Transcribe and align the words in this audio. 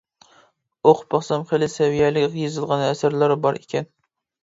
ئوقۇپ 0.91 1.13
باقسام 1.17 1.45
خېلى 1.53 1.69
سەۋىيەلىك 1.75 2.41
يېزىلغان 2.43 2.89
ئەسەرلەر 2.91 3.39
بار 3.47 3.65
ئىكەن. 3.65 3.93